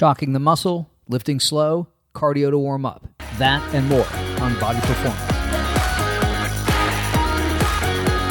shocking 0.00 0.32
the 0.32 0.40
muscle, 0.40 0.90
lifting 1.08 1.38
slow, 1.38 1.86
cardio 2.14 2.48
to 2.48 2.56
warm 2.56 2.86
up. 2.86 3.06
That 3.36 3.62
and 3.74 3.86
more 3.86 4.06
on 4.40 4.58
Body 4.58 4.80
Performance. 4.80 5.20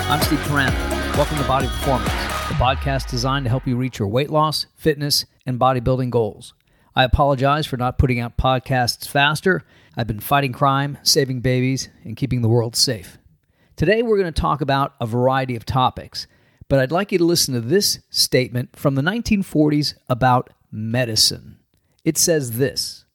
I'm 0.10 0.20
Steve 0.24 0.40
Turano. 0.40 0.74
Welcome 1.16 1.38
to 1.38 1.44
Body 1.44 1.68
Performance, 1.68 2.10
the 2.48 2.56
podcast 2.56 3.08
designed 3.08 3.46
to 3.46 3.52
help 3.52 3.68
you 3.68 3.76
reach 3.76 4.00
your 4.00 4.08
weight 4.08 4.32
loss, 4.32 4.66
fitness, 4.78 5.28
and 5.46 5.60
bodybuilding 5.60 6.10
goals. 6.10 6.56
I 6.96 7.04
apologize 7.04 7.68
for 7.68 7.78
not 7.78 8.00
putting 8.00 8.20
out 8.20 8.36
podcasts 8.36 9.08
faster. 9.08 9.64
I've 9.96 10.08
been 10.08 10.20
fighting 10.20 10.54
crime, 10.54 10.98
saving 11.04 11.42
babies, 11.42 11.90
and 12.04 12.18
keeping 12.18 12.42
the 12.42 12.50
world 12.50 12.76
safe. 12.76 13.20
Today, 13.76 14.02
we're 14.02 14.18
going 14.18 14.34
to 14.34 14.42
talk 14.42 14.62
about 14.62 14.96
a 15.00 15.06
variety 15.06 15.56
of 15.56 15.68
topics, 15.68 16.26
but 16.68 16.80
I'd 16.80 16.92
like 16.92 17.12
you 17.12 17.20
to 17.20 17.26
listen 17.26 17.54
to 17.54 17.62
this 17.62 18.00
statement 18.10 18.76
from 18.76 18.96
the 18.96 19.04
1940s 19.04 19.94
about 20.10 20.50
medicine. 20.72 21.59
It 22.10 22.18
says 22.18 22.54
this 22.54 23.06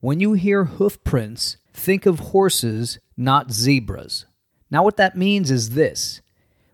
When 0.00 0.18
you 0.18 0.32
hear 0.32 0.64
hoof 0.64 1.04
prints, 1.04 1.58
think 1.72 2.06
of 2.06 2.18
horses, 2.18 2.98
not 3.16 3.52
zebras. 3.52 4.26
Now, 4.68 4.82
what 4.82 4.96
that 4.96 5.16
means 5.16 5.48
is 5.52 5.76
this 5.76 6.22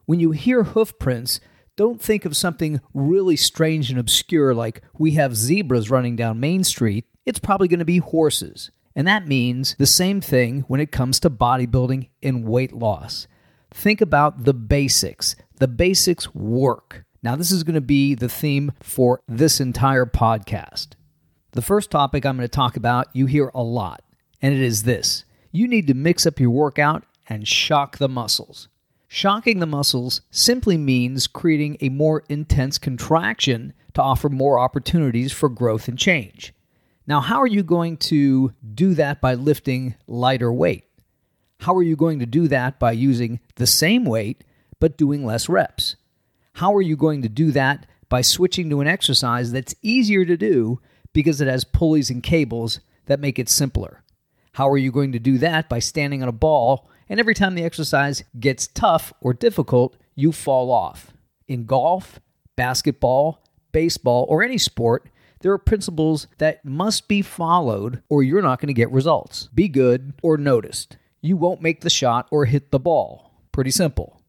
when 0.06 0.18
you 0.18 0.30
hear 0.30 0.62
hoof 0.62 0.98
prints, 0.98 1.40
don't 1.76 2.00
think 2.00 2.24
of 2.24 2.34
something 2.34 2.80
really 2.94 3.36
strange 3.36 3.90
and 3.90 4.00
obscure 4.00 4.54
like 4.54 4.80
we 4.98 5.10
have 5.10 5.36
zebras 5.36 5.90
running 5.90 6.16
down 6.16 6.40
Main 6.40 6.64
Street. 6.64 7.04
It's 7.26 7.38
probably 7.38 7.68
going 7.68 7.80
to 7.80 7.84
be 7.84 7.98
horses. 7.98 8.70
And 8.96 9.06
that 9.06 9.28
means 9.28 9.76
the 9.78 9.84
same 9.84 10.22
thing 10.22 10.60
when 10.68 10.80
it 10.80 10.90
comes 10.90 11.20
to 11.20 11.28
bodybuilding 11.28 12.08
and 12.22 12.46
weight 12.46 12.72
loss. 12.72 13.28
Think 13.70 14.00
about 14.00 14.44
the 14.44 14.54
basics. 14.54 15.36
The 15.58 15.68
basics 15.68 16.34
work. 16.34 17.04
Now, 17.22 17.36
this 17.36 17.52
is 17.52 17.62
going 17.62 17.74
to 17.74 17.82
be 17.82 18.14
the 18.14 18.30
theme 18.30 18.72
for 18.80 19.20
this 19.28 19.60
entire 19.60 20.06
podcast. 20.06 20.94
The 21.52 21.62
first 21.62 21.90
topic 21.90 22.26
I'm 22.26 22.36
going 22.36 22.44
to 22.44 22.48
talk 22.48 22.76
about, 22.76 23.08
you 23.14 23.24
hear 23.26 23.50
a 23.54 23.62
lot, 23.62 24.02
and 24.42 24.54
it 24.54 24.60
is 24.60 24.82
this 24.82 25.24
you 25.50 25.66
need 25.66 25.86
to 25.86 25.94
mix 25.94 26.26
up 26.26 26.38
your 26.38 26.50
workout 26.50 27.04
and 27.28 27.48
shock 27.48 27.96
the 27.96 28.08
muscles. 28.08 28.68
Shocking 29.06 29.58
the 29.58 29.66
muscles 29.66 30.20
simply 30.30 30.76
means 30.76 31.26
creating 31.26 31.78
a 31.80 31.88
more 31.88 32.22
intense 32.28 32.76
contraction 32.76 33.72
to 33.94 34.02
offer 34.02 34.28
more 34.28 34.58
opportunities 34.58 35.32
for 35.32 35.48
growth 35.48 35.88
and 35.88 35.98
change. 35.98 36.52
Now, 37.06 37.20
how 37.20 37.40
are 37.40 37.46
you 37.46 37.62
going 37.62 37.96
to 37.96 38.52
do 38.74 38.92
that 38.94 39.22
by 39.22 39.32
lifting 39.32 39.94
lighter 40.06 40.52
weight? 40.52 40.84
How 41.60 41.74
are 41.74 41.82
you 41.82 41.96
going 41.96 42.18
to 42.18 42.26
do 42.26 42.46
that 42.48 42.78
by 42.78 42.92
using 42.92 43.40
the 43.56 43.66
same 43.66 44.04
weight 44.04 44.44
but 44.78 44.98
doing 44.98 45.24
less 45.24 45.48
reps? 45.48 45.96
How 46.52 46.74
are 46.74 46.82
you 46.82 46.96
going 46.96 47.22
to 47.22 47.28
do 47.30 47.50
that 47.52 47.86
by 48.10 48.20
switching 48.20 48.68
to 48.68 48.82
an 48.82 48.86
exercise 48.86 49.52
that's 49.52 49.74
easier 49.80 50.26
to 50.26 50.36
do 50.36 50.80
because 51.12 51.40
it 51.40 51.48
has 51.48 51.64
pulleys 51.64 52.10
and 52.10 52.22
cables 52.22 52.80
that 53.06 53.20
make 53.20 53.38
it 53.38 53.48
simpler? 53.48 54.02
How 54.52 54.68
are 54.68 54.76
you 54.76 54.90
going 54.90 55.12
to 55.12 55.18
do 55.18 55.38
that 55.38 55.68
by 55.68 55.78
standing 55.78 56.22
on 56.22 56.28
a 56.28 56.32
ball 56.32 56.88
and 57.08 57.20
every 57.20 57.34
time 57.34 57.54
the 57.54 57.64
exercise 57.64 58.24
gets 58.38 58.66
tough 58.66 59.12
or 59.20 59.32
difficult, 59.32 59.96
you 60.14 60.32
fall 60.32 60.70
off? 60.70 61.12
In 61.46 61.64
golf, 61.64 62.20
basketball, 62.56 63.42
baseball, 63.72 64.26
or 64.28 64.42
any 64.42 64.58
sport, 64.58 65.08
there 65.40 65.52
are 65.52 65.58
principles 65.58 66.26
that 66.38 66.64
must 66.64 67.06
be 67.06 67.22
followed 67.22 68.02
or 68.08 68.22
you're 68.22 68.42
not 68.42 68.60
going 68.60 68.66
to 68.66 68.74
get 68.74 68.90
results. 68.90 69.48
Be 69.54 69.68
good 69.68 70.14
or 70.22 70.36
noticed. 70.36 70.96
You 71.20 71.36
won't 71.36 71.62
make 71.62 71.80
the 71.80 71.90
shot 71.90 72.26
or 72.30 72.44
hit 72.44 72.70
the 72.70 72.80
ball. 72.80 73.32
Pretty 73.52 73.70
simple. 73.70 74.20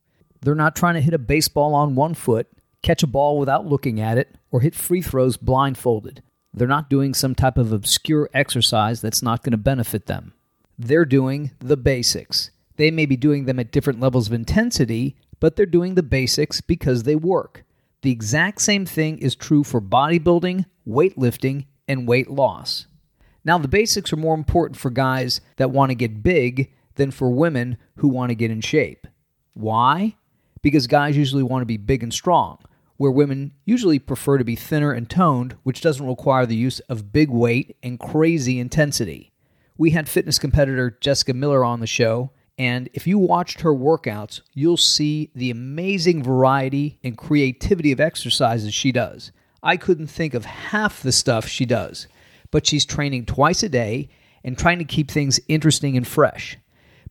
They're 0.42 0.56
not 0.56 0.76
trying 0.76 0.96
to 0.96 1.02
hit 1.02 1.14
a 1.14 1.20
baseball 1.20 1.74
on 1.76 1.96
one 1.96 2.14
foot, 2.14 2.48
catch 2.82 3.04
a 3.04 3.08
ball 3.08 3.38
without 3.40 3.66
looking 3.66 4.00
at 4.00 4.18
it, 4.18 4.36
or 4.52 4.62
hit 4.62 4.76
free 4.76 5.02
throws 5.02 5.38
blindfolded. 5.38 6.24
They're 6.54 6.68
not 6.68 6.90
doing 6.90 7.14
some 7.14 7.36
type 7.36 7.58
of 7.58 7.72
obscure 7.72 8.30
exercise 8.34 9.02
that's 9.02 9.22
not 9.22 9.44
going 9.44 9.52
to 9.52 9.58
benefit 9.58 10.08
them. 10.08 10.34
They're 10.78 11.06
doing 11.06 11.52
the 11.60 11.78
basics. 11.78 12.52
They 12.78 12.92
may 12.92 13.06
be 13.06 13.18
doing 13.18 13.46
them 13.46 13.60
at 13.60 13.72
different 13.72 14.00
levels 14.00 14.28
of 14.28 14.34
intensity, 14.34 15.16
but 15.40 15.56
they're 15.56 15.66
doing 15.66 15.96
the 15.96 16.04
basics 16.04 16.62
because 16.62 17.04
they 17.04 17.16
work. 17.16 17.66
The 18.02 18.12
exact 18.12 18.62
same 18.62 18.86
thing 18.86 19.18
is 19.18 19.36
true 19.36 19.64
for 19.64 19.82
bodybuilding, 19.82 20.66
weightlifting, 20.88 21.66
and 21.88 22.08
weight 22.08 22.30
loss. 22.30 22.86
Now, 23.44 23.58
the 23.58 23.68
basics 23.68 24.14
are 24.14 24.18
more 24.18 24.36
important 24.36 24.80
for 24.80 24.90
guys 24.90 25.42
that 25.58 25.72
want 25.72 25.92
to 25.92 25.96
get 25.96 26.24
big 26.24 26.72
than 26.96 27.12
for 27.12 27.30
women 27.30 27.78
who 27.98 28.08
want 28.08 28.30
to 28.30 28.36
get 28.36 28.52
in 28.52 28.62
shape. 28.62 29.08
Why? 29.54 30.16
Because 30.62 30.88
guys 30.88 31.18
usually 31.18 31.44
want 31.44 31.62
to 31.62 31.66
be 31.66 31.78
big 31.78 32.04
and 32.04 32.14
strong, 32.14 32.60
where 33.00 33.10
women 33.10 33.54
usually 33.64 33.98
prefer 33.98 34.38
to 34.38 34.44
be 34.44 34.58
thinner 34.58 34.92
and 34.92 35.10
toned, 35.10 35.56
which 35.64 35.80
doesn't 35.80 36.06
require 36.06 36.46
the 36.46 36.54
use 36.54 36.82
of 36.82 37.14
big 37.14 37.30
weight 37.30 37.78
and 37.82 37.98
crazy 37.98 38.60
intensity. 38.60 39.32
We 39.78 39.92
had 39.92 40.10
fitness 40.10 40.38
competitor 40.38 40.98
Jessica 41.00 41.34
Miller 41.34 41.64
on 41.64 41.80
the 41.80 41.88
show, 41.88 42.32
and 42.58 42.90
if 42.94 43.08
you 43.08 43.18
watched 43.18 43.62
her 43.62 43.74
workouts, 43.74 44.42
you'll 44.54 44.76
see 44.76 45.32
the 45.34 45.50
amazing 45.50 46.24
variety 46.24 47.00
and 47.02 47.18
creativity 47.18 47.94
of 47.94 48.02
exercises 48.02 48.74
she 48.74 48.92
does. 48.92 49.32
I 49.64 49.78
couldn't 49.78 50.08
think 50.08 50.34
of 50.34 50.44
half 50.44 51.02
the 51.02 51.14
stuff 51.14 51.48
she 51.48 51.66
does, 51.66 52.10
but 52.52 52.68
she's 52.68 52.86
training 52.86 53.28
twice 53.28 53.64
a 53.64 53.70
day 53.70 54.10
and 54.44 54.58
trying 54.58 54.80
to 54.80 54.84
keep 54.84 55.10
things 55.10 55.40
interesting 55.48 55.96
and 55.96 56.06
fresh. 56.06 56.58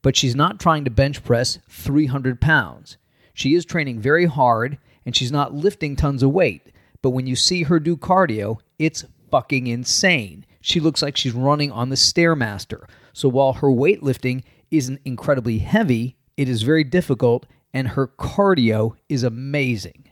But 0.03 0.17
she's 0.17 0.37
not 0.37 0.61
trying 0.61 0.85
to 0.85 0.91
bench 0.91 1.25
press 1.25 1.61
300 1.71 2.43
pounds. 2.43 2.99
She 3.33 3.55
is 3.55 3.65
training 3.65 4.01
very 4.01 4.27
hard 4.27 4.77
and 5.09 5.17
she's 5.17 5.33
not 5.33 5.55
lifting 5.55 5.97
tons 5.97 6.23
of 6.23 6.33
weight. 6.33 6.71
But 7.01 7.13
when 7.13 7.27
you 7.27 7.35
see 7.35 7.63
her 7.63 7.81
do 7.81 7.97
cardio, 7.97 8.59
it's 8.79 9.07
fucking 9.31 9.67
insane. 9.67 10.45
She 10.61 10.81
looks 10.81 11.01
like 11.01 11.17
she's 11.17 11.33
running 11.33 11.73
on 11.73 11.89
the 11.89 11.97
Stairmaster. 11.97 12.87
So 13.15 13.27
while 13.31 13.55
her 13.55 13.69
weightlifting 13.69 14.43
isn't 14.71 15.01
incredibly 15.07 15.61
heavy, 15.61 16.19
it 16.37 16.47
is 16.47 16.61
very 16.61 16.85
difficult, 16.85 17.47
and 17.73 17.89
her 17.89 18.07
cardio 18.07 18.97
is 19.09 19.23
amazing. 19.23 20.11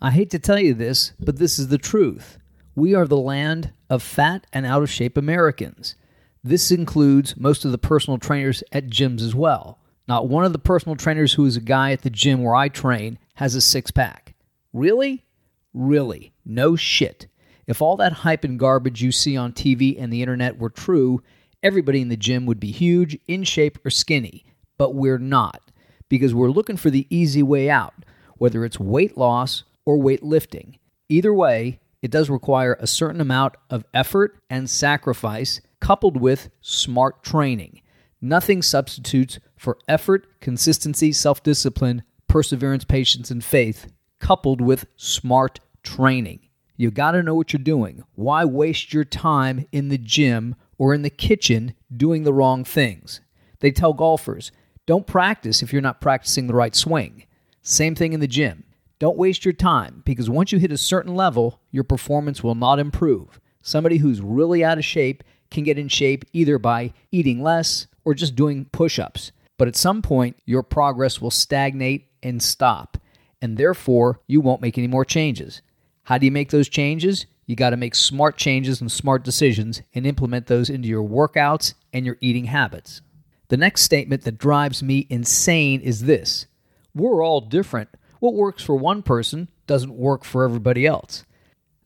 I 0.00 0.10
hate 0.10 0.30
to 0.30 0.38
tell 0.38 0.58
you 0.58 0.72
this, 0.72 1.12
but 1.20 1.36
this 1.36 1.58
is 1.58 1.68
the 1.68 1.76
truth. 1.76 2.38
We 2.74 2.94
are 2.94 3.06
the 3.06 3.18
land 3.18 3.74
of 3.90 4.02
fat 4.02 4.46
and 4.54 4.64
out 4.64 4.82
of 4.82 4.88
shape 4.88 5.18
Americans. 5.18 5.96
This 6.42 6.70
includes 6.70 7.36
most 7.36 7.66
of 7.66 7.72
the 7.72 7.78
personal 7.78 8.16
trainers 8.16 8.64
at 8.72 8.86
gyms 8.86 9.20
as 9.20 9.34
well. 9.34 9.80
Not 10.08 10.28
one 10.28 10.46
of 10.46 10.54
the 10.54 10.58
personal 10.58 10.96
trainers 10.96 11.34
who 11.34 11.44
is 11.44 11.58
a 11.58 11.60
guy 11.60 11.92
at 11.92 12.00
the 12.00 12.08
gym 12.08 12.42
where 12.42 12.54
I 12.54 12.70
train 12.70 13.18
has 13.34 13.54
a 13.54 13.60
six 13.60 13.90
pack. 13.90 14.29
Really? 14.72 15.24
Really? 15.72 16.32
No 16.44 16.76
shit. 16.76 17.26
If 17.66 17.80
all 17.80 17.96
that 17.96 18.12
hype 18.12 18.44
and 18.44 18.58
garbage 18.58 19.02
you 19.02 19.12
see 19.12 19.36
on 19.36 19.52
TV 19.52 20.00
and 20.00 20.12
the 20.12 20.22
internet 20.22 20.58
were 20.58 20.70
true, 20.70 21.22
everybody 21.62 22.00
in 22.00 22.08
the 22.08 22.16
gym 22.16 22.46
would 22.46 22.60
be 22.60 22.72
huge, 22.72 23.18
in 23.28 23.44
shape, 23.44 23.78
or 23.84 23.90
skinny. 23.90 24.44
But 24.78 24.94
we're 24.94 25.18
not, 25.18 25.60
because 26.08 26.34
we're 26.34 26.50
looking 26.50 26.76
for 26.76 26.90
the 26.90 27.06
easy 27.10 27.42
way 27.42 27.70
out, 27.70 27.94
whether 28.38 28.64
it's 28.64 28.80
weight 28.80 29.16
loss 29.16 29.64
or 29.84 29.98
weightlifting. 29.98 30.78
Either 31.08 31.34
way, 31.34 31.80
it 32.02 32.10
does 32.10 32.30
require 32.30 32.76
a 32.80 32.86
certain 32.86 33.20
amount 33.20 33.56
of 33.68 33.84
effort 33.92 34.38
and 34.48 34.70
sacrifice 34.70 35.60
coupled 35.80 36.16
with 36.20 36.50
smart 36.60 37.22
training. 37.22 37.82
Nothing 38.20 38.62
substitutes 38.62 39.38
for 39.56 39.78
effort, 39.88 40.40
consistency, 40.40 41.12
self 41.12 41.42
discipline, 41.42 42.02
perseverance, 42.28 42.84
patience, 42.84 43.30
and 43.30 43.44
faith, 43.44 43.86
coupled 44.20 44.60
with 44.60 44.86
smart 44.96 45.58
training. 45.82 46.40
You 46.76 46.90
got 46.90 47.12
to 47.12 47.22
know 47.22 47.34
what 47.34 47.52
you're 47.52 47.62
doing. 47.62 48.04
Why 48.14 48.44
waste 48.44 48.94
your 48.94 49.04
time 49.04 49.66
in 49.72 49.88
the 49.88 49.98
gym 49.98 50.54
or 50.78 50.94
in 50.94 51.02
the 51.02 51.10
kitchen 51.10 51.74
doing 51.94 52.22
the 52.22 52.32
wrong 52.32 52.64
things? 52.64 53.20
They 53.58 53.70
tell 53.70 53.92
golfers, 53.92 54.52
don't 54.86 55.06
practice 55.06 55.62
if 55.62 55.72
you're 55.72 55.82
not 55.82 56.00
practicing 56.00 56.46
the 56.46 56.54
right 56.54 56.74
swing. 56.74 57.24
Same 57.62 57.94
thing 57.94 58.12
in 58.12 58.20
the 58.20 58.26
gym. 58.26 58.64
Don't 58.98 59.18
waste 59.18 59.44
your 59.44 59.54
time 59.54 60.02
because 60.04 60.28
once 60.30 60.52
you 60.52 60.58
hit 60.58 60.72
a 60.72 60.78
certain 60.78 61.14
level, 61.14 61.60
your 61.70 61.84
performance 61.84 62.42
will 62.42 62.54
not 62.54 62.78
improve. 62.78 63.40
Somebody 63.62 63.98
who's 63.98 64.20
really 64.20 64.64
out 64.64 64.78
of 64.78 64.84
shape 64.84 65.22
can 65.50 65.64
get 65.64 65.78
in 65.78 65.88
shape 65.88 66.24
either 66.32 66.58
by 66.58 66.92
eating 67.10 67.42
less 67.42 67.86
or 68.04 68.14
just 68.14 68.36
doing 68.36 68.66
push 68.66 68.98
ups. 68.98 69.32
But 69.58 69.68
at 69.68 69.76
some 69.76 70.00
point, 70.00 70.36
your 70.46 70.62
progress 70.62 71.20
will 71.20 71.30
stagnate 71.30 72.08
and 72.22 72.42
stop, 72.42 72.96
and 73.40 73.56
therefore 73.56 74.20
you 74.26 74.40
won't 74.40 74.62
make 74.62 74.78
any 74.78 74.86
more 74.86 75.04
changes. 75.04 75.62
How 76.04 76.18
do 76.18 76.26
you 76.26 76.32
make 76.32 76.50
those 76.50 76.68
changes? 76.68 77.26
You 77.46 77.56
got 77.56 77.70
to 77.70 77.76
make 77.76 77.94
smart 77.94 78.36
changes 78.36 78.80
and 78.80 78.90
smart 78.90 79.24
decisions 79.24 79.82
and 79.94 80.06
implement 80.06 80.46
those 80.46 80.70
into 80.70 80.88
your 80.88 81.02
workouts 81.02 81.74
and 81.92 82.06
your 82.06 82.16
eating 82.20 82.44
habits. 82.44 83.02
The 83.48 83.56
next 83.56 83.82
statement 83.82 84.22
that 84.22 84.38
drives 84.38 84.82
me 84.82 85.06
insane 85.10 85.80
is 85.80 86.02
this 86.04 86.46
We're 86.94 87.24
all 87.24 87.40
different. 87.40 87.88
What 88.20 88.34
works 88.34 88.62
for 88.62 88.76
one 88.76 89.02
person 89.02 89.48
doesn't 89.66 89.96
work 89.96 90.24
for 90.24 90.44
everybody 90.44 90.86
else. 90.86 91.24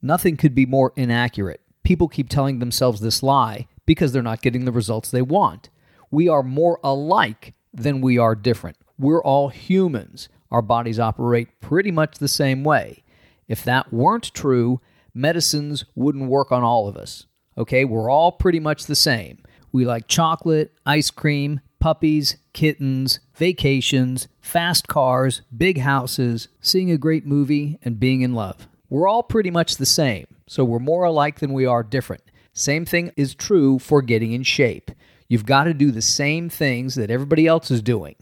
Nothing 0.03 0.37
could 0.37 0.55
be 0.55 0.67
more 0.67 0.93
inaccurate. 0.97 1.61
People 1.83 2.09
keep 2.09 2.29
telling 2.29 2.59
themselves 2.59 3.01
this 3.01 3.23
lie 3.23 3.67
because 3.87 4.12
they're 4.12 4.23
not 4.23 4.43
getting 4.43 4.65
the 4.65 4.73
results 4.73 5.11
they 5.11 5.23
want. 5.23 5.71
We 6.11 6.29
are 6.29 6.43
more 6.43 6.79
alike 6.85 7.55
than 7.73 8.01
we 8.01 8.19
are 8.19 8.35
different. 8.35 8.77
We're 8.99 9.23
all 9.23 9.49
humans. 9.49 10.29
Our 10.55 10.62
bodies 10.62 11.01
operate 11.01 11.61
pretty 11.61 11.91
much 11.91 12.19
the 12.19 12.29
same 12.29 12.62
way. 12.62 13.03
If 13.49 13.65
that 13.65 13.93
weren't 13.93 14.33
true, 14.33 14.81
medicines 15.12 15.85
wouldn't 15.97 16.31
work 16.31 16.53
on 16.53 16.62
all 16.62 16.87
of 16.87 16.97
us. 16.97 17.27
Okay, 17.59 17.85
we're 17.85 18.09
all 18.09 18.31
pretty 18.31 18.61
much 18.61 18.87
the 18.87 18.95
same. 18.95 19.43
We 19.73 19.85
like 19.85 20.06
chocolate, 20.06 20.73
ice 20.87 21.11
cream, 21.11 21.61
puppies, 21.81 22.37
kittens, 22.53 23.19
vacations, 23.35 24.29
fast 24.41 24.87
cars, 24.87 25.43
big 25.56 25.79
houses, 25.79 26.47
seeing 26.61 26.93
a 26.93 26.99
great 26.99 27.27
movie, 27.27 27.81
and 27.83 27.99
being 27.99 28.21
in 28.21 28.33
love. 28.33 28.69
We're 28.89 29.09
all 29.09 29.25
pretty 29.25 29.51
much 29.51 29.79
the 29.79 29.85
same, 29.85 30.29
so 30.47 30.65
we're 30.65 30.79
more 30.79 31.03
alike 31.03 31.41
than 31.41 31.53
we 31.53 31.67
are 31.67 31.83
different. 31.83 32.23
Same 32.53 32.85
thing 32.85 33.11
is 33.17 33.35
true 33.35 33.81
for 33.81 34.03
getting 34.03 34.31
in 34.31 34.45
shape. 34.45 34.93
You've 35.29 35.47
got 35.47 35.65
to 35.65 35.75
do 35.75 35.91
the 35.91 36.01
same 36.01 36.49
things 36.49 36.95
that 36.95 37.11
everybody 37.11 37.49
else 37.49 37.73
is 37.73 37.83
doing. 37.83 38.15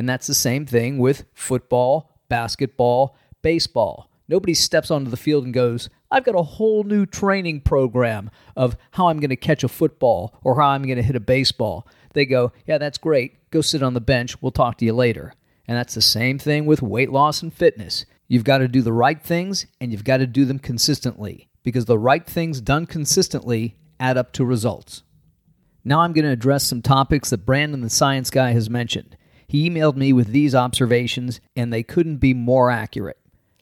And 0.00 0.08
that's 0.08 0.26
the 0.26 0.32
same 0.32 0.64
thing 0.64 0.96
with 0.96 1.26
football, 1.34 2.10
basketball, 2.30 3.18
baseball. 3.42 4.10
Nobody 4.28 4.54
steps 4.54 4.90
onto 4.90 5.10
the 5.10 5.16
field 5.18 5.44
and 5.44 5.52
goes, 5.52 5.90
I've 6.10 6.24
got 6.24 6.34
a 6.34 6.42
whole 6.42 6.84
new 6.84 7.04
training 7.04 7.60
program 7.60 8.30
of 8.56 8.78
how 8.92 9.08
I'm 9.08 9.20
going 9.20 9.28
to 9.28 9.36
catch 9.36 9.62
a 9.62 9.68
football 9.68 10.34
or 10.42 10.58
how 10.58 10.68
I'm 10.68 10.84
going 10.84 10.96
to 10.96 11.02
hit 11.02 11.16
a 11.16 11.20
baseball. 11.20 11.86
They 12.14 12.24
go, 12.24 12.50
Yeah, 12.66 12.78
that's 12.78 12.96
great. 12.96 13.50
Go 13.50 13.60
sit 13.60 13.82
on 13.82 13.92
the 13.92 14.00
bench. 14.00 14.40
We'll 14.40 14.52
talk 14.52 14.78
to 14.78 14.86
you 14.86 14.94
later. 14.94 15.34
And 15.68 15.76
that's 15.76 15.96
the 15.96 16.00
same 16.00 16.38
thing 16.38 16.64
with 16.64 16.80
weight 16.80 17.10
loss 17.12 17.42
and 17.42 17.52
fitness. 17.52 18.06
You've 18.26 18.42
got 18.42 18.58
to 18.58 18.68
do 18.68 18.80
the 18.80 18.94
right 18.94 19.20
things 19.20 19.66
and 19.82 19.92
you've 19.92 20.04
got 20.04 20.16
to 20.16 20.26
do 20.26 20.46
them 20.46 20.60
consistently 20.60 21.50
because 21.62 21.84
the 21.84 21.98
right 21.98 22.24
things 22.24 22.62
done 22.62 22.86
consistently 22.86 23.76
add 24.00 24.16
up 24.16 24.32
to 24.32 24.46
results. 24.46 25.02
Now 25.84 26.00
I'm 26.00 26.14
going 26.14 26.24
to 26.24 26.30
address 26.30 26.64
some 26.64 26.80
topics 26.80 27.28
that 27.28 27.44
Brandon 27.44 27.82
the 27.82 27.90
Science 27.90 28.30
Guy 28.30 28.52
has 28.52 28.70
mentioned. 28.70 29.18
He 29.50 29.68
emailed 29.68 29.96
me 29.96 30.12
with 30.12 30.28
these 30.28 30.54
observations, 30.54 31.40
and 31.56 31.72
they 31.72 31.82
couldn't 31.82 32.18
be 32.18 32.34
more 32.34 32.70
accurate. 32.70 33.18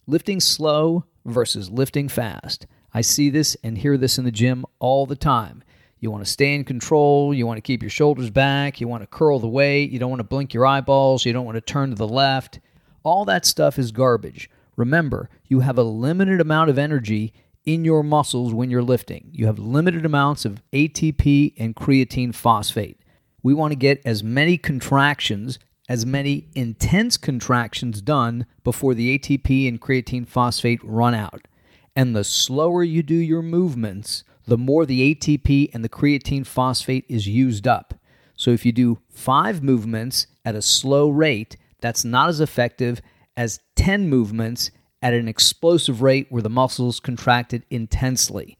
Lifting 0.07 0.39
slow 0.39 1.07
versus 1.25 1.71
lifting 1.71 2.11
fast. 2.11 2.67
I 2.93 3.01
see 3.01 3.31
this 3.31 3.57
and 3.65 3.79
hear 3.79 3.97
this 3.97 4.19
in 4.19 4.27
the 4.27 4.31
gym 4.31 4.67
all 4.81 5.07
the 5.07 5.17
time. 5.17 5.65
You 5.99 6.11
want 6.11 6.27
to 6.27 6.31
stay 6.31 6.55
in 6.55 6.65
control. 6.65 7.33
You 7.33 7.47
want 7.47 7.57
to 7.57 7.63
keep 7.63 7.83
your 7.83 7.89
shoulders 7.89 8.29
back. 8.29 8.83
You 8.83 8.87
want 8.87 9.03
to 9.03 9.07
curl 9.07 9.39
the 9.39 9.49
weight. 9.49 9.91
You 9.91 9.99
don't 9.99 10.11
want 10.11 10.21
to 10.21 10.25
blink 10.25 10.53
your 10.53 10.67
eyeballs. 10.67 11.25
You 11.25 11.33
don't 11.33 11.47
want 11.47 11.57
to 11.57 11.63
turn 11.63 11.89
to 11.89 11.97
the 11.97 12.07
left. 12.07 12.61
All 13.03 13.25
that 13.25 13.47
stuff 13.47 13.79
is 13.79 13.91
garbage. 13.91 14.51
Remember, 14.77 15.31
you 15.47 15.61
have 15.61 15.79
a 15.79 15.83
limited 15.83 16.39
amount 16.39 16.69
of 16.69 16.77
energy 16.77 17.33
in 17.65 17.87
your 17.87 18.03
muscles 18.03 18.53
when 18.53 18.69
you're 18.69 18.83
lifting. 18.83 19.31
You 19.33 19.47
have 19.47 19.59
limited 19.59 20.05
amounts 20.05 20.45
of 20.45 20.61
ATP 20.75 21.55
and 21.57 21.75
creatine 21.75 22.35
phosphate. 22.35 23.01
We 23.43 23.55
want 23.55 23.73
to 23.73 23.77
get 23.77 24.03
as 24.05 24.23
many 24.23 24.59
contractions, 24.59 25.59
as 25.89 26.05
many 26.05 26.49
intense 26.55 27.17
contractions 27.17 28.03
done 28.03 28.47
before 28.63 28.95
the 28.95 29.19
ATP 29.19 29.67
and 29.67 29.81
creatine 29.81 30.27
phosphate 30.27 30.81
run 30.85 31.15
out. 31.15 31.49
And 31.97 32.15
the 32.15 32.25
slower 32.25 32.85
you 32.85 33.03
do 33.03 33.15
your 33.15 33.43
movements, 33.43 34.23
the 34.47 34.59
more 34.59 34.85
the 34.85 35.15
ATP 35.15 35.71
and 35.75 35.83
the 35.83 35.89
creatine 35.89 36.47
phosphate 36.47 37.05
is 37.09 37.27
used 37.27 37.67
up. 37.67 37.95
So 38.37 38.51
if 38.51 38.65
you 38.65 38.73
do 38.73 38.99
five 39.11 39.63
movements 39.63 40.27
at 40.45 40.55
a 40.55 40.63
slow 40.63 41.09
rate, 41.09 41.57
that's 41.81 42.05
not 42.05 42.29
as 42.29 42.41
effective 42.41 43.01
as 43.37 43.61
10 43.77 44.09
movements 44.09 44.71
at 45.01 45.15
an 45.15 45.29
explosive 45.29 46.03
rate 46.03 46.27
where 46.31 46.43
the 46.43 46.51
muscles 46.51 47.01
contracted 47.01 47.65
intensely. 47.71 48.59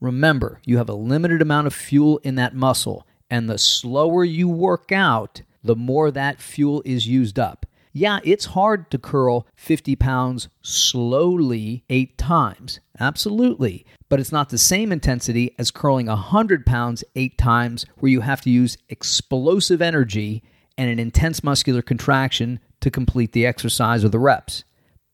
Remember, 0.00 0.60
you 0.64 0.78
have 0.78 0.88
a 0.88 0.94
limited 0.94 1.42
amount 1.42 1.66
of 1.66 1.74
fuel 1.74 2.18
in 2.18 2.36
that 2.36 2.54
muscle, 2.54 3.06
and 3.28 3.48
the 3.48 3.58
slower 3.58 4.24
you 4.24 4.48
work 4.48 4.92
out, 4.92 5.42
the 5.62 5.76
more 5.76 6.10
that 6.10 6.40
fuel 6.40 6.82
is 6.84 7.06
used 7.06 7.38
up. 7.38 7.66
Yeah, 7.92 8.20
it's 8.22 8.46
hard 8.46 8.90
to 8.92 8.98
curl 8.98 9.46
50 9.56 9.96
pounds 9.96 10.48
slowly 10.62 11.82
eight 11.90 12.16
times. 12.16 12.78
Absolutely. 13.00 13.84
But 14.08 14.20
it's 14.20 14.30
not 14.30 14.50
the 14.50 14.58
same 14.58 14.92
intensity 14.92 15.54
as 15.58 15.70
curling 15.70 16.06
100 16.06 16.64
pounds 16.64 17.02
eight 17.16 17.36
times, 17.36 17.86
where 17.98 18.12
you 18.12 18.20
have 18.20 18.42
to 18.42 18.50
use 18.50 18.78
explosive 18.88 19.82
energy 19.82 20.42
and 20.78 20.88
an 20.88 20.98
intense 20.98 21.42
muscular 21.42 21.82
contraction 21.82 22.60
to 22.80 22.90
complete 22.90 23.32
the 23.32 23.44
exercise 23.44 24.04
or 24.04 24.08
the 24.08 24.18
reps. 24.18 24.64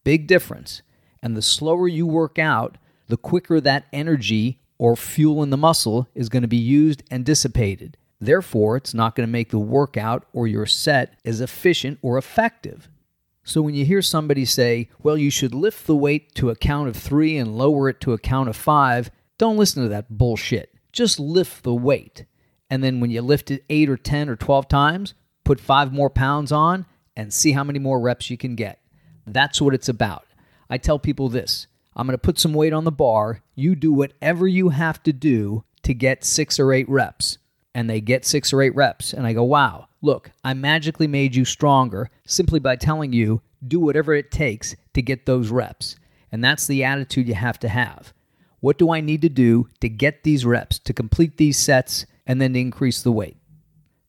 Big 0.04 0.26
difference. 0.26 0.82
And 1.22 1.36
the 1.36 1.42
slower 1.42 1.88
you 1.88 2.06
work 2.06 2.38
out, 2.38 2.76
the 3.08 3.16
quicker 3.16 3.60
that 3.60 3.86
energy 3.92 4.60
or 4.78 4.96
fuel 4.96 5.42
in 5.42 5.50
the 5.50 5.56
muscle 5.56 6.08
is 6.14 6.28
going 6.28 6.42
to 6.42 6.48
be 6.48 6.56
used 6.56 7.02
and 7.10 7.24
dissipated. 7.24 7.96
Therefore, 8.20 8.76
it's 8.76 8.94
not 8.94 9.14
going 9.14 9.26
to 9.26 9.32
make 9.32 9.50
the 9.50 9.58
workout 9.58 10.26
or 10.32 10.46
your 10.46 10.66
set 10.66 11.18
as 11.24 11.40
efficient 11.40 11.98
or 12.02 12.16
effective. 12.16 12.88
So 13.44 13.62
when 13.62 13.74
you 13.74 13.84
hear 13.84 14.02
somebody 14.02 14.44
say, 14.44 14.88
well, 15.02 15.16
you 15.16 15.30
should 15.30 15.54
lift 15.54 15.86
the 15.86 15.96
weight 15.96 16.34
to 16.34 16.50
a 16.50 16.56
count 16.56 16.88
of 16.88 16.96
three 16.96 17.36
and 17.36 17.56
lower 17.56 17.88
it 17.88 18.00
to 18.00 18.12
a 18.12 18.18
count 18.18 18.48
of 18.48 18.56
five, 18.56 19.10
don't 19.38 19.56
listen 19.56 19.82
to 19.82 19.88
that 19.90 20.18
bullshit. 20.18 20.74
Just 20.92 21.20
lift 21.20 21.62
the 21.62 21.74
weight. 21.74 22.24
And 22.70 22.82
then 22.82 23.00
when 23.00 23.10
you 23.10 23.22
lift 23.22 23.50
it 23.50 23.64
eight 23.70 23.88
or 23.88 23.96
10 23.96 24.28
or 24.28 24.36
12 24.36 24.66
times, 24.68 25.14
put 25.44 25.60
five 25.60 25.92
more 25.92 26.10
pounds 26.10 26.50
on 26.50 26.86
and 27.16 27.32
see 27.32 27.52
how 27.52 27.62
many 27.62 27.78
more 27.78 28.00
reps 28.00 28.30
you 28.30 28.36
can 28.36 28.56
get. 28.56 28.80
That's 29.26 29.60
what 29.60 29.74
it's 29.74 29.88
about. 29.88 30.26
I 30.68 30.78
tell 30.78 30.98
people 30.98 31.28
this 31.28 31.66
I'm 31.94 32.06
going 32.06 32.14
to 32.14 32.18
put 32.18 32.38
some 32.38 32.52
weight 32.52 32.72
on 32.72 32.84
the 32.84 32.92
bar. 32.92 33.42
You 33.54 33.74
do 33.74 33.92
whatever 33.92 34.46
you 34.46 34.70
have 34.70 35.02
to 35.04 35.12
do 35.12 35.64
to 35.82 35.94
get 35.94 36.24
six 36.24 36.58
or 36.58 36.72
eight 36.72 36.88
reps. 36.88 37.38
And 37.76 37.90
they 37.90 38.00
get 38.00 38.24
six 38.24 38.54
or 38.54 38.62
eight 38.62 38.74
reps. 38.74 39.12
And 39.12 39.26
I 39.26 39.34
go, 39.34 39.44
wow, 39.44 39.88
look, 40.00 40.30
I 40.42 40.54
magically 40.54 41.06
made 41.06 41.36
you 41.36 41.44
stronger 41.44 42.08
simply 42.26 42.58
by 42.58 42.76
telling 42.76 43.12
you 43.12 43.42
do 43.68 43.78
whatever 43.78 44.14
it 44.14 44.30
takes 44.30 44.74
to 44.94 45.02
get 45.02 45.26
those 45.26 45.50
reps. 45.50 45.96
And 46.32 46.42
that's 46.42 46.66
the 46.66 46.84
attitude 46.84 47.28
you 47.28 47.34
have 47.34 47.58
to 47.58 47.68
have. 47.68 48.14
What 48.60 48.78
do 48.78 48.90
I 48.90 49.02
need 49.02 49.20
to 49.20 49.28
do 49.28 49.68
to 49.80 49.90
get 49.90 50.22
these 50.22 50.46
reps, 50.46 50.78
to 50.78 50.94
complete 50.94 51.36
these 51.36 51.58
sets, 51.58 52.06
and 52.26 52.40
then 52.40 52.54
to 52.54 52.60
increase 52.60 53.02
the 53.02 53.12
weight? 53.12 53.36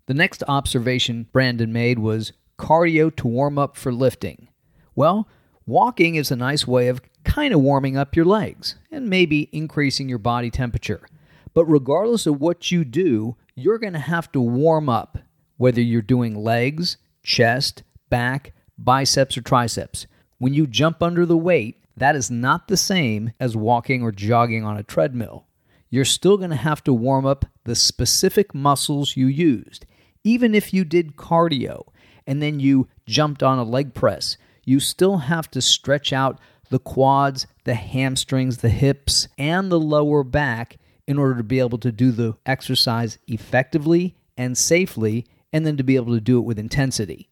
The 0.05 0.13
next 0.13 0.43
observation 0.47 1.27
Brandon 1.33 1.73
made 1.73 1.99
was 1.99 2.31
cardio 2.57 3.13
to 3.17 3.27
warm 3.27 3.59
up 3.59 3.75
for 3.75 3.91
lifting. 3.91 4.47
Well, 4.95 5.27
walking 5.65 6.15
is 6.15 6.31
a 6.31 6.37
nice 6.37 6.65
way 6.65 6.87
of 6.87 7.01
kind 7.25 7.53
of 7.53 7.59
warming 7.59 7.97
up 7.97 8.15
your 8.15 8.23
legs 8.23 8.75
and 8.89 9.09
maybe 9.09 9.49
increasing 9.51 10.07
your 10.07 10.19
body 10.19 10.49
temperature. 10.49 11.05
But 11.53 11.65
regardless 11.65 12.25
of 12.25 12.39
what 12.39 12.71
you 12.71 12.85
do, 12.85 13.35
you're 13.57 13.79
going 13.79 13.93
to 13.93 13.99
have 13.99 14.31
to 14.31 14.39
warm 14.39 14.87
up, 14.87 15.17
whether 15.57 15.81
you're 15.81 16.01
doing 16.01 16.41
legs, 16.41 16.95
chest, 17.23 17.83
back, 18.09 18.53
biceps, 18.77 19.37
or 19.37 19.41
triceps. 19.41 20.07
When 20.37 20.53
you 20.53 20.67
jump 20.67 21.03
under 21.03 21.25
the 21.25 21.35
weight, 21.35 21.83
that 21.97 22.15
is 22.15 22.31
not 22.31 22.69
the 22.69 22.77
same 22.77 23.33
as 23.39 23.57
walking 23.57 24.01
or 24.01 24.13
jogging 24.13 24.63
on 24.63 24.77
a 24.77 24.83
treadmill. 24.83 25.47
You're 25.89 26.05
still 26.05 26.37
going 26.37 26.51
to 26.51 26.55
have 26.55 26.83
to 26.85 26.93
warm 26.93 27.25
up 27.25 27.45
the 27.65 27.75
specific 27.75 28.55
muscles 28.55 29.17
you 29.17 29.27
used 29.27 29.85
even 30.27 30.53
if 30.53 30.73
you 30.73 30.83
did 30.83 31.15
cardio 31.15 31.87
and 32.25 32.41
then 32.41 32.59
you 32.59 32.89
jumped 33.05 33.41
on 33.41 33.57
a 33.57 33.63
leg 33.63 33.93
press, 33.93 34.35
you 34.65 34.79
still 34.79 35.19
have 35.19 35.49
to 35.49 35.61
stretch 35.61 36.11
out 36.11 36.37
the 36.69 36.79
quads, 36.79 37.47
the 37.63 37.75
hamstrings, 37.75 38.57
the 38.57 38.69
hips, 38.69 39.29
and 39.37 39.71
the 39.71 39.79
lower 39.79 40.25
back 40.25 40.77
in 41.07 41.17
order 41.17 41.35
to 41.35 41.43
be 41.43 41.59
able 41.59 41.77
to 41.79 41.91
do 41.91 42.11
the 42.11 42.35
exercise 42.45 43.17
effectively 43.27 44.15
and 44.37 44.57
safely, 44.57 45.25
and 45.51 45.65
then 45.65 45.77
to 45.77 45.83
be 45.83 45.95
able 45.95 46.13
to 46.13 46.21
do 46.21 46.37
it 46.37 46.43
with 46.43 46.59
intensity. 46.59 47.29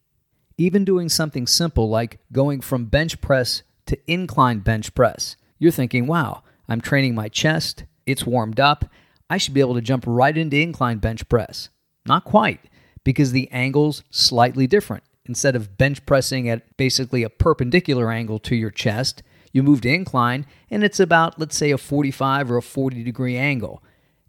Even 0.58 0.86
doing 0.86 1.10
something 1.10 1.46
simple 1.46 1.90
like 1.90 2.20
going 2.32 2.62
from 2.62 2.86
bench 2.86 3.20
press 3.22 3.62
to 3.86 3.98
incline 4.12 4.60
bench 4.60 4.96
press, 4.96 5.36
you're 5.60 5.72
thinking, 5.72 6.08
wow, 6.08 6.42
I'm 6.68 6.82
training 6.82 7.14
my 7.14 7.28
chest, 7.28 7.84
it's 8.06 8.26
warmed 8.26 8.60
up, 8.60 8.86
I 9.30 9.38
should 9.38 9.54
be 9.54 9.60
able 9.60 9.76
to 9.76 9.82
jump 9.82 10.06
right 10.08 10.36
into 10.36 10.58
incline 10.58 11.00
bench 11.00 11.28
press. 11.30 11.70
Not 12.06 12.24
quite 12.24 12.62
because 13.04 13.32
the 13.32 13.52
angle's 13.52 14.04
slightly 14.10 14.68
different. 14.68 15.04
Instead 15.26 15.56
of 15.56 15.78
bench 15.78 16.06
pressing 16.06 16.48
at 16.48 16.78
basically 16.78 17.24
a 17.24 17.30
perpendicular 17.30 18.12
angle 18.12 18.40
to 18.40 18.56
your 18.56 18.70
chest, 18.70 19.24
you 19.56 19.64
move 19.64 19.80
to 19.80 19.90
incline 19.90 20.46
and 20.70 20.84
it's 20.84 21.00
about, 21.00 21.40
let's 21.40 21.56
say, 21.56 21.72
a 21.72 21.78
45 21.78 22.52
or 22.52 22.58
a 22.58 22.62
40 22.62 23.04
degree 23.04 23.38
angle. 23.38 23.82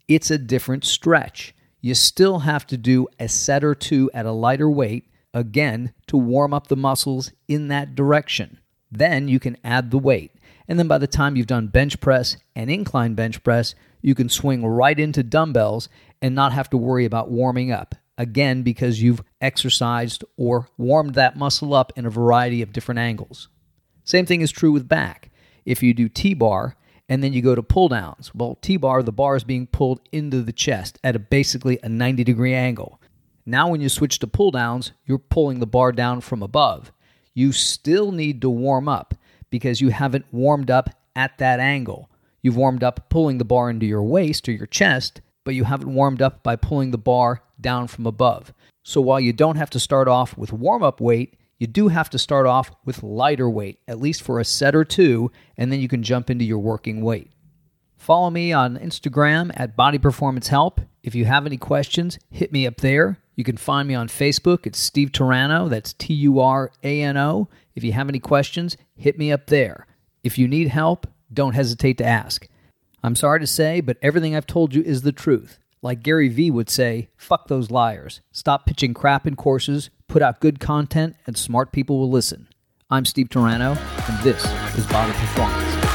It's 0.06 0.30
a 0.30 0.38
different 0.38 0.84
stretch. 0.84 1.52
You 1.80 1.96
still 1.96 2.40
have 2.40 2.64
to 2.68 2.76
do 2.76 3.08
a 3.18 3.28
set 3.28 3.64
or 3.64 3.74
two 3.74 4.08
at 4.14 4.24
a 4.24 4.30
lighter 4.30 4.70
weight, 4.70 5.10
again, 5.34 5.92
to 6.06 6.16
warm 6.16 6.54
up 6.54 6.68
the 6.68 6.76
muscles 6.76 7.32
in 7.48 7.66
that 7.68 7.96
direction. 7.96 8.60
Then 8.88 9.26
you 9.26 9.40
can 9.40 9.56
add 9.64 9.90
the 9.90 9.98
weight. 9.98 10.30
And 10.68 10.78
then 10.78 10.86
by 10.86 10.98
the 10.98 11.08
time 11.08 11.34
you've 11.34 11.48
done 11.48 11.66
bench 11.66 11.98
press 11.98 12.36
and 12.54 12.70
incline 12.70 13.14
bench 13.14 13.42
press, 13.42 13.74
you 14.00 14.14
can 14.14 14.28
swing 14.28 14.64
right 14.64 14.98
into 14.98 15.24
dumbbells 15.24 15.88
and 16.22 16.36
not 16.36 16.52
have 16.52 16.70
to 16.70 16.76
worry 16.76 17.04
about 17.04 17.32
warming 17.32 17.72
up 17.72 17.96
again 18.16 18.62
because 18.62 19.02
you've 19.02 19.22
exercised 19.40 20.22
or 20.36 20.68
warmed 20.78 21.16
that 21.16 21.36
muscle 21.36 21.74
up 21.74 21.92
in 21.96 22.06
a 22.06 22.10
variety 22.10 22.62
of 22.62 22.72
different 22.72 23.00
angles. 23.00 23.48
Same 24.06 24.24
thing 24.24 24.40
is 24.40 24.52
true 24.52 24.70
with 24.72 24.88
back. 24.88 25.30
If 25.66 25.82
you 25.82 25.92
do 25.92 26.08
T 26.08 26.32
bar 26.32 26.76
and 27.08 27.22
then 27.22 27.32
you 27.32 27.42
go 27.42 27.56
to 27.56 27.62
pull 27.62 27.88
downs, 27.88 28.32
well, 28.34 28.56
T 28.62 28.76
bar, 28.76 29.02
the 29.02 29.12
bar 29.12 29.34
is 29.34 29.44
being 29.44 29.66
pulled 29.66 30.00
into 30.12 30.42
the 30.42 30.52
chest 30.52 30.98
at 31.02 31.16
a 31.16 31.18
basically 31.18 31.78
a 31.82 31.88
90 31.88 32.22
degree 32.22 32.54
angle. 32.54 33.00
Now, 33.44 33.68
when 33.68 33.80
you 33.80 33.88
switch 33.88 34.20
to 34.20 34.26
pull 34.28 34.52
downs, 34.52 34.92
you're 35.06 35.18
pulling 35.18 35.58
the 35.58 35.66
bar 35.66 35.90
down 35.90 36.20
from 36.20 36.42
above. 36.42 36.92
You 37.34 37.50
still 37.52 38.12
need 38.12 38.40
to 38.42 38.48
warm 38.50 38.88
up 38.88 39.14
because 39.50 39.80
you 39.80 39.90
haven't 39.90 40.32
warmed 40.32 40.70
up 40.70 40.90
at 41.16 41.38
that 41.38 41.58
angle. 41.58 42.08
You've 42.42 42.56
warmed 42.56 42.84
up 42.84 43.10
pulling 43.10 43.38
the 43.38 43.44
bar 43.44 43.68
into 43.68 43.86
your 43.86 44.04
waist 44.04 44.48
or 44.48 44.52
your 44.52 44.66
chest, 44.66 45.20
but 45.44 45.54
you 45.54 45.64
haven't 45.64 45.92
warmed 45.92 46.22
up 46.22 46.44
by 46.44 46.54
pulling 46.54 46.92
the 46.92 46.98
bar 46.98 47.42
down 47.60 47.88
from 47.88 48.06
above. 48.06 48.52
So 48.84 49.00
while 49.00 49.18
you 49.18 49.32
don't 49.32 49.56
have 49.56 49.70
to 49.70 49.80
start 49.80 50.06
off 50.06 50.38
with 50.38 50.52
warm 50.52 50.84
up 50.84 51.00
weight, 51.00 51.34
you 51.58 51.66
do 51.66 51.88
have 51.88 52.10
to 52.10 52.18
start 52.18 52.46
off 52.46 52.70
with 52.84 53.02
lighter 53.02 53.48
weight, 53.48 53.78
at 53.88 54.00
least 54.00 54.22
for 54.22 54.38
a 54.38 54.44
set 54.44 54.74
or 54.74 54.84
two, 54.84 55.30
and 55.56 55.72
then 55.72 55.80
you 55.80 55.88
can 55.88 56.02
jump 56.02 56.30
into 56.30 56.44
your 56.44 56.58
working 56.58 57.00
weight. 57.00 57.30
Follow 57.96 58.30
me 58.30 58.52
on 58.52 58.78
Instagram 58.78 59.50
at 59.54 59.76
Body 59.76 59.98
Performance 59.98 60.48
Help. 60.48 60.80
If 61.02 61.14
you 61.14 61.24
have 61.24 61.46
any 61.46 61.56
questions, 61.56 62.18
hit 62.30 62.52
me 62.52 62.66
up 62.66 62.76
there. 62.78 63.18
You 63.36 63.44
can 63.44 63.56
find 63.56 63.88
me 63.88 63.94
on 63.94 64.08
Facebook. 64.08 64.66
It's 64.66 64.78
Steve 64.78 65.12
Turano. 65.12 65.68
That's 65.68 65.92
T 65.94 66.14
U 66.14 66.40
R 66.40 66.70
A 66.82 67.02
N 67.02 67.16
O. 67.16 67.48
If 67.74 67.84
you 67.84 67.92
have 67.92 68.08
any 68.08 68.20
questions, 68.20 68.76
hit 68.94 69.18
me 69.18 69.32
up 69.32 69.46
there. 69.46 69.86
If 70.22 70.38
you 70.38 70.48
need 70.48 70.68
help, 70.68 71.06
don't 71.32 71.54
hesitate 71.54 71.98
to 71.98 72.06
ask. 72.06 72.48
I'm 73.02 73.16
sorry 73.16 73.40
to 73.40 73.46
say, 73.46 73.80
but 73.80 73.98
everything 74.02 74.34
I've 74.34 74.46
told 74.46 74.74
you 74.74 74.82
is 74.82 75.02
the 75.02 75.12
truth. 75.12 75.58
Like 75.82 76.02
Gary 76.02 76.28
Vee 76.28 76.50
would 76.50 76.70
say, 76.70 77.08
fuck 77.16 77.48
those 77.48 77.70
liars. 77.70 78.20
Stop 78.32 78.66
pitching 78.66 78.94
crap 78.94 79.26
in 79.26 79.36
courses, 79.36 79.90
put 80.08 80.22
out 80.22 80.40
good 80.40 80.60
content, 80.60 81.16
and 81.26 81.36
smart 81.36 81.72
people 81.72 81.98
will 81.98 82.10
listen. 82.10 82.48
I'm 82.90 83.04
Steve 83.04 83.28
Turano, 83.28 83.76
and 84.08 84.24
this 84.24 84.44
is 84.76 84.86
Body 84.86 85.12
Performance. 85.12 85.85